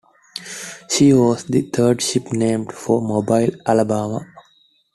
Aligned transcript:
She 0.89 1.13
was 1.13 1.43
the 1.43 1.61
third 1.61 2.01
ship 2.01 2.33
named 2.33 2.73
for 2.73 3.03
Mobile, 3.03 3.51
Alabama. 3.63 4.25